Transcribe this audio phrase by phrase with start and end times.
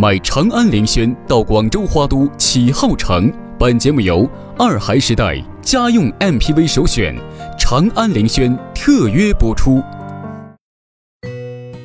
[0.00, 3.32] 买长安凌轩到广州花都启浩城。
[3.58, 7.16] 本节目由二孩时代家用 MPV 首选
[7.58, 9.82] 长安凌轩特约播出。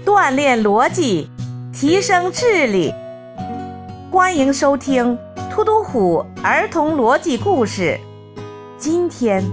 [0.06, 1.28] 锻炼逻辑，
[1.74, 2.94] 提升智力。
[4.12, 5.18] 欢迎收听
[5.50, 8.00] 《突突虎儿童逻辑故事》。
[8.78, 9.44] 今天，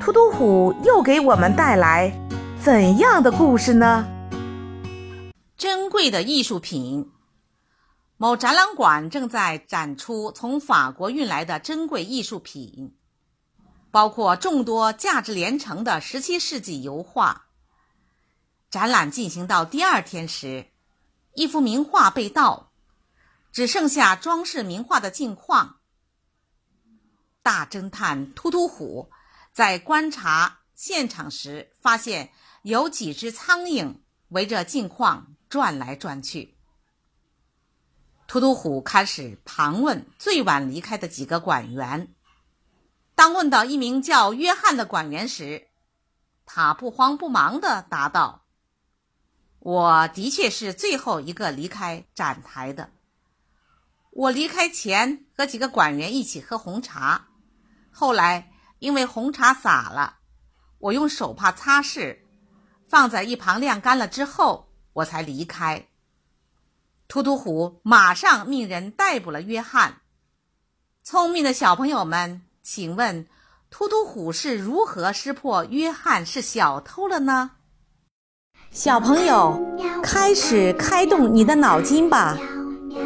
[0.00, 2.10] 突突虎又给我们带来
[2.58, 4.08] 怎样的故事呢？
[5.58, 7.06] 珍贵的艺术品。
[8.20, 12.96] 某展览馆正在展出从法国运来的珍贵艺术品，
[13.92, 17.46] 包括众多价值连城的17世纪油画。
[18.70, 20.66] 展览进行到第二天时，
[21.34, 22.72] 一幅名画被盗，
[23.52, 25.76] 只剩下装饰名画的镜框。
[27.40, 29.12] 大侦探突突虎
[29.52, 32.32] 在观察现场时，发现
[32.62, 33.94] 有几只苍蝇
[34.30, 36.57] 围着镜框转来转去。
[38.28, 42.14] 突突虎开始盘问最晚离开的几个馆员。
[43.14, 45.68] 当问到一名叫约翰的馆员时，
[46.44, 48.44] 他不慌不忙地答道
[49.60, 52.90] ：“我的确是最后一个离开展台的。
[54.10, 57.28] 我离开前和几个馆员一起喝红茶，
[57.90, 60.18] 后来因为红茶洒了，
[60.80, 62.18] 我用手帕擦拭，
[62.86, 65.88] 放在一旁晾干了之后，我才离开。”
[67.08, 69.94] 突突虎马上命人逮捕了约翰。
[71.02, 73.26] 聪明的小朋友们，请问，
[73.70, 77.52] 突突虎是如何识破约翰是小偷了呢？
[78.70, 79.58] 小朋友，
[80.02, 82.36] 开始开动你的脑筋吧！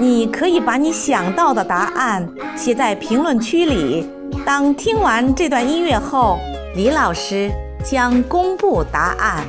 [0.00, 4.04] 你可以把你想到的答案写在评论区里。
[4.44, 6.40] 当听完这段音乐后，
[6.74, 7.52] 李老师
[7.84, 9.46] 将公布答案。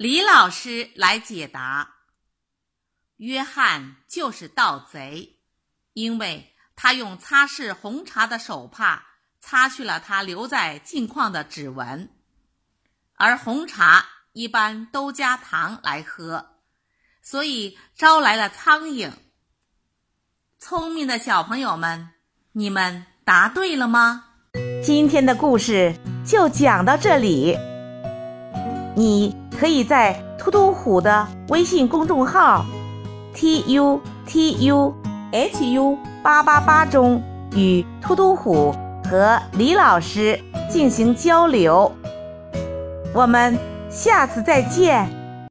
[0.00, 1.96] 李老师来解答：
[3.18, 5.36] 约翰就是盗贼，
[5.92, 9.08] 因为他用擦拭红茶的手帕
[9.40, 12.08] 擦去了他留在镜框的指纹，
[13.16, 16.46] 而红茶一般都加糖来喝，
[17.20, 19.12] 所以招来了苍蝇。
[20.58, 22.08] 聪明的小朋友们，
[22.52, 24.24] 你们答对了吗？
[24.82, 25.94] 今天的故事
[26.26, 27.54] 就讲到这里，
[29.00, 29.40] 你。
[29.60, 32.64] 可以在突突虎的微信公众号
[33.34, 34.94] t u t u
[35.32, 37.22] h u 八八八中
[37.54, 38.74] 与突突虎
[39.04, 40.40] 和李老师
[40.70, 41.92] 进行交流。
[43.12, 43.58] 我们
[43.90, 45.19] 下次再见。